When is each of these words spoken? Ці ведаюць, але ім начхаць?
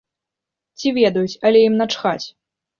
Ці 0.77 0.87
ведаюць, 0.97 1.37
але 1.51 1.63
ім 1.69 1.79
начхаць? 1.85 2.25